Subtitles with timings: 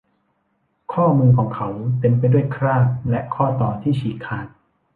[0.93, 1.69] ข้อมือของเขา
[1.99, 4.47] เต็มไปด้วยคราบและข้อต่อที่ฉีกขาด